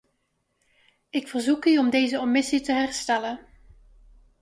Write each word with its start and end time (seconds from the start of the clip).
Ik 1.09 1.27
verzoek 1.27 1.65
u 1.65 1.77
om 1.77 1.89
deze 1.89 2.19
omissie 2.19 2.61
te 2.61 2.71
herstellen. 2.73 3.39